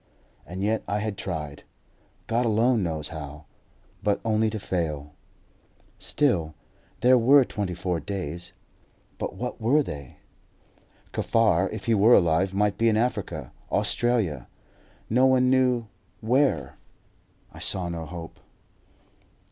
[0.47, 1.61] And yet I had tried,
[2.25, 3.45] God alone knows how;
[4.01, 5.13] but only to fail.
[5.99, 6.55] Still,
[7.01, 8.51] there were twenty four days;
[9.19, 10.17] but what were they?
[11.13, 14.47] Kaffar, if he were alive, might be in Africa, Australia
[15.07, 15.85] no one knew
[16.19, 16.77] where.
[17.53, 18.39] I saw no hope.